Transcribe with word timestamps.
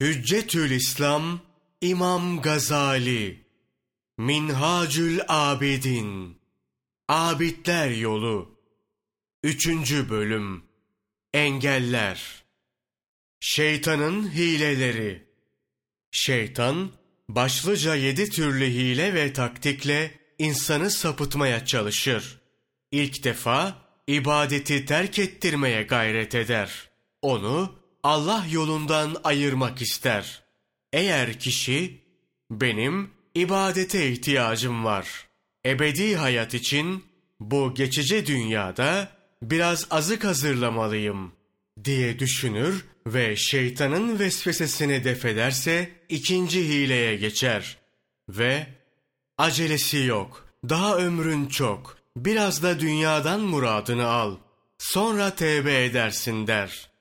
Hüccetül 0.00 0.70
İslam 0.70 1.40
İmam 1.80 2.42
Gazali 2.42 3.44
Minhacül 4.18 5.20
Abidin 5.28 6.38
Abidler 7.08 7.90
Yolu 7.90 8.58
Üçüncü 9.42 10.10
Bölüm 10.10 10.64
Engeller 11.34 12.44
Şeytanın 13.40 14.34
Hileleri 14.34 15.26
Şeytan, 16.10 16.92
başlıca 17.28 17.94
yedi 17.94 18.30
türlü 18.30 18.66
hile 18.66 19.14
ve 19.14 19.32
taktikle 19.32 20.20
insanı 20.38 20.90
sapıtmaya 20.90 21.66
çalışır. 21.66 22.40
İlk 22.90 23.24
defa 23.24 23.82
ibadeti 24.06 24.86
terk 24.86 25.18
ettirmeye 25.18 25.82
gayret 25.82 26.34
eder. 26.34 26.90
Onu 27.22 27.85
Allah 28.06 28.46
yolundan 28.50 29.16
ayırmak 29.24 29.82
ister. 29.82 30.42
Eğer 30.92 31.38
kişi 31.38 32.00
benim 32.50 33.10
ibadete 33.34 34.10
ihtiyacım 34.10 34.84
var. 34.84 35.28
Ebedi 35.66 36.16
hayat 36.16 36.54
için 36.54 37.04
bu 37.40 37.74
geçici 37.74 38.26
dünyada 38.26 39.08
biraz 39.42 39.86
azık 39.90 40.24
hazırlamalıyım 40.24 41.32
diye 41.84 42.18
düşünür 42.18 42.84
ve 43.06 43.36
şeytanın 43.36 44.18
vesvesesini 44.18 45.04
defederse 45.04 45.90
ikinci 46.08 46.68
hileye 46.68 47.16
geçer 47.16 47.76
ve 48.28 48.66
acelesi 49.38 49.98
yok, 49.98 50.48
daha 50.68 50.96
ömrün 50.96 51.46
çok, 51.46 51.96
biraz 52.16 52.62
da 52.62 52.80
dünyadan 52.80 53.40
muradını 53.40 54.06
al, 54.06 54.36
sonra 54.78 55.34
tevbe 55.34 55.84
edersin 55.84 56.46
der.'' 56.46 56.95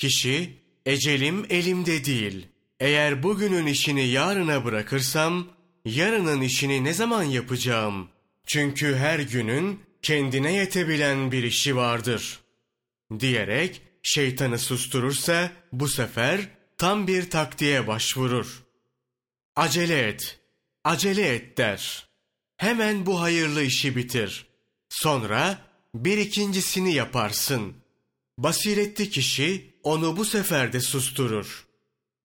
Kişi, 0.00 0.58
ecelim 0.86 1.46
elimde 1.50 2.04
değil. 2.04 2.46
Eğer 2.80 3.22
bugünün 3.22 3.66
işini 3.66 4.06
yarına 4.06 4.64
bırakırsam, 4.64 5.48
yarının 5.84 6.40
işini 6.40 6.84
ne 6.84 6.92
zaman 6.92 7.22
yapacağım? 7.22 8.08
Çünkü 8.46 8.96
her 8.96 9.18
günün 9.18 9.80
kendine 10.02 10.52
yetebilen 10.52 11.32
bir 11.32 11.42
işi 11.42 11.76
vardır. 11.76 12.40
Diyerek 13.20 13.82
şeytanı 14.02 14.58
susturursa 14.58 15.52
bu 15.72 15.88
sefer 15.88 16.48
tam 16.78 17.06
bir 17.06 17.30
taktiğe 17.30 17.86
başvurur. 17.86 18.62
Acele 19.56 20.08
et, 20.08 20.40
acele 20.84 21.34
et 21.34 21.58
der. 21.58 22.08
Hemen 22.56 23.06
bu 23.06 23.20
hayırlı 23.20 23.62
işi 23.62 23.96
bitir. 23.96 24.46
Sonra 24.88 25.58
bir 25.94 26.18
ikincisini 26.18 26.94
yaparsın. 26.94 27.74
Basiretli 28.38 29.10
kişi 29.10 29.69
onu 29.82 30.16
bu 30.16 30.24
sefer 30.24 30.72
de 30.72 30.80
susturur. 30.80 31.66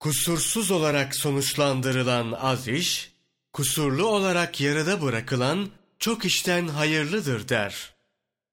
Kusursuz 0.00 0.70
olarak 0.70 1.16
sonuçlandırılan 1.16 2.32
az 2.32 2.68
iş, 2.68 3.12
kusurlu 3.52 4.06
olarak 4.06 4.60
yarıda 4.60 5.02
bırakılan 5.02 5.70
çok 5.98 6.24
işten 6.24 6.68
hayırlıdır 6.68 7.48
der. 7.48 7.94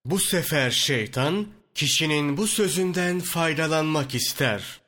Bu 0.06 0.20
sefer 0.20 0.72
şeytan, 0.72 1.48
kişinin 1.76 2.38
bu 2.38 2.48
sözünden 2.48 3.20
faydalanmak 3.20 4.16
ister. 4.16 4.82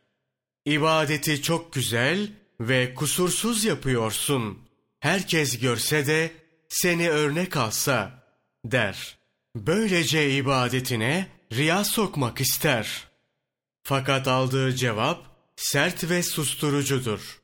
İbadeti 0.66 1.42
çok 1.42 1.74
güzel 1.74 2.32
ve 2.60 2.94
kusursuz 2.94 3.66
yapıyorsun. 3.66 4.58
Herkes 5.00 5.60
görse 5.60 6.08
de 6.08 6.32
seni 6.70 7.10
örnek 7.10 7.58
alsa 7.58 8.24
der. 8.66 9.18
Böylece 9.56 10.36
ibadetine 10.36 11.28
riya 11.54 11.84
sokmak 11.84 12.42
ister.'' 12.42 13.11
Fakat 13.92 14.28
aldığı 14.28 14.76
cevap 14.76 15.26
sert 15.56 16.10
ve 16.10 16.24
susturucudur. 16.24 17.42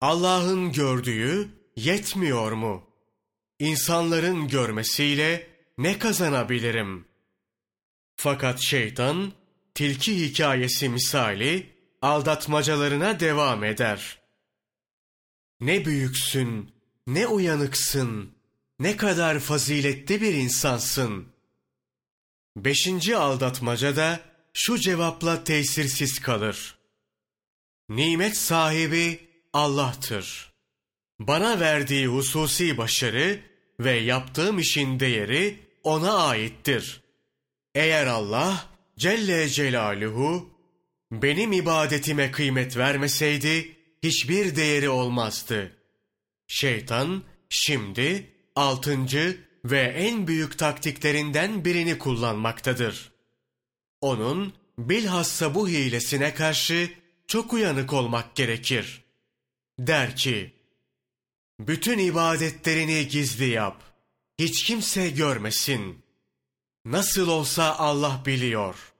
Allah'ın 0.00 0.72
gördüğü 0.72 1.48
yetmiyor 1.76 2.52
mu? 2.52 2.90
İnsanların 3.58 4.48
görmesiyle 4.48 5.50
ne 5.78 5.98
kazanabilirim? 5.98 7.04
Fakat 8.16 8.60
şeytan 8.60 9.32
tilki 9.74 10.20
hikayesi 10.20 10.88
misali 10.88 11.72
aldatmacalarına 12.02 13.20
devam 13.20 13.64
eder. 13.64 14.18
Ne 15.60 15.84
büyüksün, 15.84 16.72
ne 17.06 17.26
uyanıksın, 17.26 18.32
ne 18.78 18.96
kadar 18.96 19.38
faziletli 19.38 20.20
bir 20.20 20.34
insansın. 20.34 21.28
Beşinci 22.56 23.16
aldatmaca 23.16 23.96
da 23.96 24.27
şu 24.52 24.78
cevapla 24.78 25.44
tesirsiz 25.44 26.18
kalır. 26.18 26.78
Nimet 27.88 28.36
sahibi 28.36 29.28
Allah'tır. 29.52 30.52
Bana 31.18 31.60
verdiği 31.60 32.06
hususi 32.06 32.78
başarı 32.78 33.40
ve 33.80 33.92
yaptığım 33.92 34.58
işin 34.58 35.00
değeri 35.00 35.58
ona 35.82 36.12
aittir. 36.12 37.00
Eğer 37.74 38.06
Allah 38.06 38.64
Celle 38.98 39.48
Celaluhu 39.48 40.50
benim 41.12 41.52
ibadetime 41.52 42.30
kıymet 42.30 42.76
vermeseydi 42.76 43.76
hiçbir 44.02 44.56
değeri 44.56 44.88
olmazdı. 44.88 45.72
Şeytan 46.46 47.22
şimdi 47.48 48.26
altıncı 48.56 49.40
ve 49.64 49.80
en 49.80 50.26
büyük 50.26 50.58
taktiklerinden 50.58 51.64
birini 51.64 51.98
kullanmaktadır. 51.98 53.12
Onun 54.00 54.52
bilhassa 54.78 55.54
bu 55.54 55.68
hilesine 55.68 56.34
karşı 56.34 56.90
çok 57.26 57.52
uyanık 57.52 57.92
olmak 57.92 58.36
gerekir. 58.36 59.04
Der 59.78 60.16
ki, 60.16 60.52
bütün 61.60 61.98
ibadetlerini 61.98 63.08
gizli 63.08 63.48
yap. 63.48 63.82
Hiç 64.38 64.64
kimse 64.64 65.10
görmesin. 65.10 66.02
Nasıl 66.84 67.28
olsa 67.28 67.74
Allah 67.74 68.22
biliyor. 68.26 68.92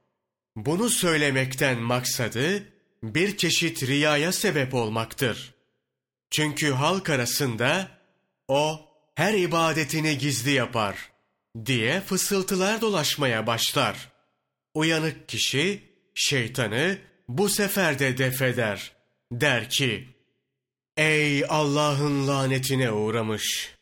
Bunu 0.56 0.90
söylemekten 0.90 1.78
maksadı 1.78 2.68
bir 3.02 3.36
çeşit 3.36 3.82
riyaya 3.82 4.32
sebep 4.32 4.74
olmaktır. 4.74 5.54
Çünkü 6.30 6.70
halk 6.70 7.10
arasında 7.10 7.88
o 8.48 8.80
her 9.14 9.34
ibadetini 9.34 10.18
gizli 10.18 10.50
yapar 10.50 11.10
diye 11.66 12.00
fısıltılar 12.00 12.80
dolaşmaya 12.80 13.46
başlar. 13.46 14.17
Uyanık 14.74 15.28
kişi 15.28 15.82
şeytanı 16.14 16.98
bu 17.28 17.48
sefer 17.48 17.98
de 17.98 18.18
defeder. 18.18 18.92
Der 19.32 19.70
ki, 19.70 20.08
Ey 20.96 21.44
Allah'ın 21.48 22.28
lanetine 22.28 22.90
uğramış! 22.90 23.74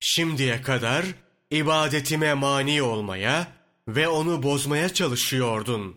Şimdiye 0.00 0.62
kadar 0.62 1.04
ibadetime 1.50 2.34
mani 2.34 2.82
olmaya 2.82 3.52
ve 3.88 4.08
onu 4.08 4.42
bozmaya 4.42 4.94
çalışıyordun. 4.94 5.96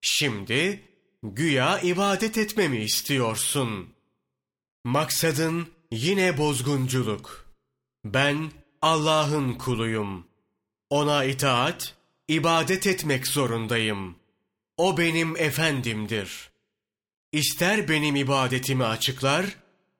Şimdi 0.00 0.80
güya 1.22 1.80
ibadet 1.80 2.38
etmemi 2.38 2.78
istiyorsun. 2.78 3.94
Maksadın 4.84 5.68
yine 5.90 6.38
bozgunculuk. 6.38 7.46
Ben 8.04 8.52
Allah'ın 8.82 9.54
kuluyum. 9.54 10.26
Ona 10.90 11.24
itaat 11.24 11.94
ibadet 12.30 12.86
etmek 12.86 13.26
zorundayım. 13.26 14.16
O 14.76 14.98
benim 14.98 15.36
efendimdir. 15.36 16.50
İster 17.32 17.88
benim 17.88 18.16
ibadetimi 18.16 18.84
açıklar, 18.84 19.46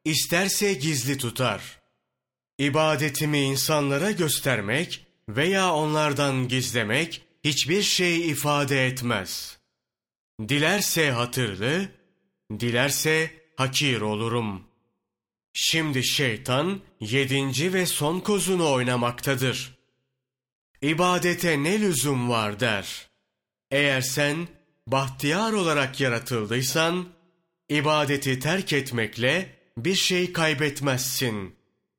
isterse 0.04 0.74
gizli 0.74 1.18
tutar. 1.18 1.80
İbadetimi 2.58 3.40
insanlara 3.40 4.10
göstermek 4.10 5.06
veya 5.28 5.74
onlardan 5.74 6.48
gizlemek 6.48 7.22
hiçbir 7.44 7.82
şey 7.82 8.30
ifade 8.30 8.86
etmez. 8.86 9.58
Dilerse 10.48 11.10
hatırlı, 11.10 11.88
dilerse 12.60 13.30
hakir 13.56 14.00
olurum. 14.00 14.64
Şimdi 15.52 16.04
şeytan 16.04 16.80
yedinci 17.00 17.72
ve 17.72 17.86
son 17.86 18.20
kozunu 18.20 18.72
oynamaktadır.'' 18.72 19.79
İbadete 20.82 21.62
ne 21.62 21.80
lüzum 21.80 22.30
var 22.30 22.60
der. 22.60 23.08
Eğer 23.70 24.00
sen 24.00 24.48
bahtiyar 24.86 25.52
olarak 25.52 26.00
yaratıldıysan, 26.00 27.08
ibadeti 27.68 28.38
terk 28.38 28.72
etmekle 28.72 29.56
bir 29.76 29.94
şey 29.94 30.32
kaybetmezsin. 30.32 31.56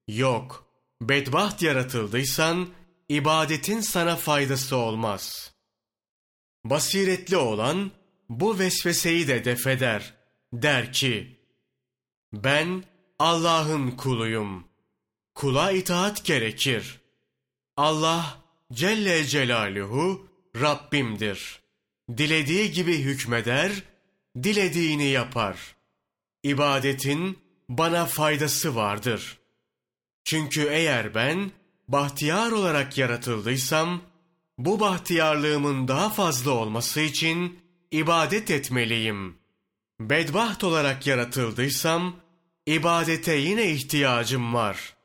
Yok, 0.08 0.66
bedbaht 1.02 1.62
yaratıldıysan, 1.62 2.70
ibadetin 3.10 3.82
sana 3.82 4.16
faydası 4.16 4.76
olmaz. 4.76 5.54
Basiretli 6.66 7.38
olan, 7.38 7.92
bu 8.30 8.60
vesveseyi 8.60 9.28
de 9.28 9.46
defeder. 9.46 10.14
Der 10.54 10.94
ki, 10.94 11.40
ben 12.34 12.84
Allah'ın 13.20 13.92
kuluyum. 13.92 14.68
Kula 15.36 15.72
itaat 15.72 16.26
gerekir. 16.26 17.02
Allah, 17.78 18.41
Celle 18.74 19.26
Celaluhu 19.26 20.28
Rabbimdir. 20.62 21.60
Dilediği 22.18 22.72
gibi 22.72 22.98
hükmeder, 22.98 23.84
dilediğini 24.44 25.08
yapar. 25.08 25.76
ibadetin 26.44 27.38
bana 27.70 28.06
faydası 28.06 28.76
vardır. 28.76 29.38
Çünkü 30.24 30.68
eğer 30.72 31.16
ben 31.16 31.52
bahtiyar 31.88 32.52
olarak 32.52 32.98
yaratıldıysam, 32.98 34.02
bu 34.58 34.80
bahtiyarlığımın 34.80 35.88
daha 35.88 36.10
fazla 36.10 36.52
olması 36.52 37.02
için 37.02 37.60
ibadet 37.92 38.52
etmeliyim. 38.52 39.38
Bedbaht 40.00 40.64
olarak 40.64 41.08
yaratıldıysam, 41.08 42.16
ibadete 42.66 43.36
yine 43.36 43.72
ihtiyacım 43.72 44.54
var. 44.54 44.96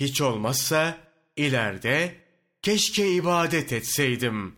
Hiç 0.00 0.20
olmazsa 0.20 0.98
ileride 1.36 2.27
keşke 2.68 3.10
ibadet 3.12 3.72
etseydim. 3.72 4.56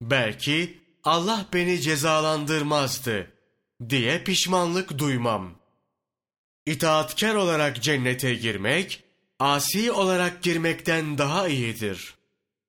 Belki 0.00 0.80
Allah 1.04 1.46
beni 1.52 1.80
cezalandırmazdı 1.80 3.32
diye 3.88 4.24
pişmanlık 4.24 4.98
duymam. 4.98 5.58
İtaatkar 6.66 7.34
olarak 7.34 7.82
cennete 7.82 8.34
girmek, 8.34 9.02
asi 9.38 9.92
olarak 9.92 10.42
girmekten 10.42 11.18
daha 11.18 11.48
iyidir. 11.48 12.14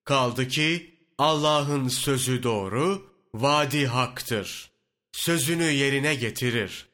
Kaldı 0.03 0.47
ki 0.47 0.95
Allah'ın 1.17 1.87
sözü 1.87 2.43
doğru, 2.43 3.11
vadi 3.33 3.87
haktır. 3.87 4.71
Sözünü 5.11 5.71
yerine 5.71 6.15
getirir. 6.15 6.87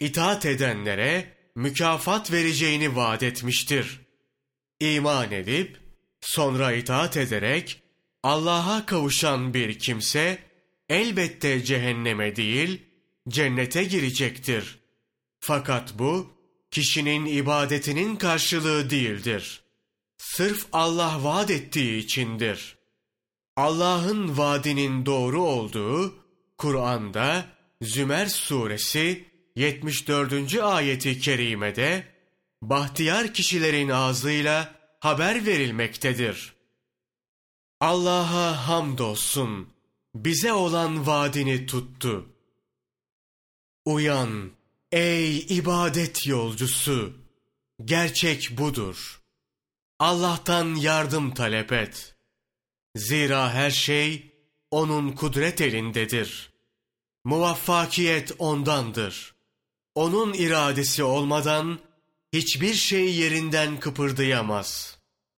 İtaat 0.00 0.46
edenlere 0.46 1.34
mükafat 1.54 2.32
vereceğini 2.32 2.96
vaat 2.96 3.22
etmiştir. 3.22 4.00
İman 4.80 5.32
edip, 5.32 5.87
sonra 6.20 6.72
itaat 6.72 7.16
ederek, 7.16 7.82
Allah'a 8.22 8.86
kavuşan 8.86 9.54
bir 9.54 9.78
kimse, 9.78 10.38
elbette 10.88 11.64
cehenneme 11.64 12.36
değil, 12.36 12.82
cennete 13.28 13.84
girecektir. 13.84 14.78
Fakat 15.40 15.98
bu, 15.98 16.32
kişinin 16.70 17.26
ibadetinin 17.26 18.16
karşılığı 18.16 18.90
değildir. 18.90 19.62
Sırf 20.18 20.66
Allah 20.72 21.24
vaat 21.24 21.50
ettiği 21.50 21.98
içindir. 21.98 22.76
Allah'ın 23.56 24.38
vaadinin 24.38 25.06
doğru 25.06 25.42
olduğu, 25.42 26.14
Kur'an'da 26.58 27.46
Zümer 27.82 28.26
suresi 28.26 29.24
74. 29.56 30.58
ayeti 30.58 31.20
kerimede, 31.20 32.04
bahtiyar 32.62 33.34
kişilerin 33.34 33.88
ağzıyla 33.88 34.77
haber 35.00 35.46
verilmektedir. 35.46 36.54
Allah'a 37.80 38.68
hamdolsun, 38.68 39.68
bize 40.14 40.52
olan 40.52 41.06
vaadini 41.06 41.66
tuttu. 41.66 42.28
Uyan, 43.84 44.50
ey 44.92 45.38
ibadet 45.38 46.26
yolcusu, 46.26 47.12
gerçek 47.84 48.58
budur. 48.58 49.20
Allah'tan 49.98 50.74
yardım 50.74 51.34
talep 51.34 51.72
et. 51.72 52.14
Zira 52.96 53.54
her 53.54 53.70
şey 53.70 54.32
onun 54.70 55.12
kudret 55.12 55.60
elindedir. 55.60 56.52
Muvaffakiyet 57.24 58.32
ondandır. 58.38 59.34
Onun 59.94 60.32
iradesi 60.32 61.02
olmadan 61.02 61.78
hiçbir 62.32 62.74
şey 62.74 63.14
yerinden 63.14 63.80
kıpırdayamaz.'' 63.80 64.97